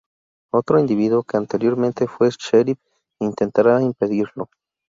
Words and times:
Otro 0.51 0.79
individuo 0.79 1.21
que 1.21 1.37
anteriormente 1.37 2.07
fue 2.07 2.31
sheriff, 2.31 2.79
intentará 3.19 3.83
impedirlo. 3.83 4.49